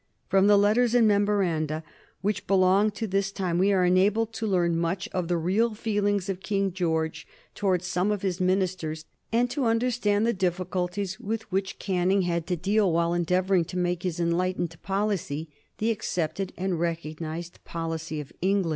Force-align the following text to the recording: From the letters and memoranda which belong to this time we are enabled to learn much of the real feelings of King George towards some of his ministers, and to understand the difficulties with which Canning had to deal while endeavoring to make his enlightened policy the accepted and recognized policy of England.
From 0.29 0.47
the 0.47 0.57
letters 0.57 0.95
and 0.95 1.07
memoranda 1.07 1.83
which 2.21 2.47
belong 2.47 2.89
to 2.89 3.05
this 3.05 3.31
time 3.31 3.59
we 3.59 3.71
are 3.71 3.85
enabled 3.85 4.33
to 4.33 4.47
learn 4.47 4.75
much 4.75 5.07
of 5.09 5.27
the 5.27 5.37
real 5.37 5.75
feelings 5.75 6.27
of 6.27 6.39
King 6.39 6.73
George 6.73 7.27
towards 7.53 7.85
some 7.85 8.09
of 8.11 8.23
his 8.23 8.41
ministers, 8.41 9.05
and 9.31 9.47
to 9.51 9.65
understand 9.65 10.25
the 10.25 10.33
difficulties 10.33 11.19
with 11.19 11.43
which 11.51 11.77
Canning 11.77 12.23
had 12.23 12.47
to 12.47 12.55
deal 12.55 12.91
while 12.91 13.13
endeavoring 13.13 13.63
to 13.65 13.77
make 13.77 14.01
his 14.01 14.19
enlightened 14.19 14.75
policy 14.81 15.51
the 15.77 15.91
accepted 15.91 16.51
and 16.57 16.79
recognized 16.79 17.63
policy 17.63 18.19
of 18.19 18.33
England. 18.41 18.69